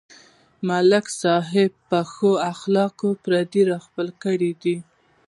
[0.67, 4.77] ملک صاحب په ښو اخلاقو پردي راخپل کړي دي.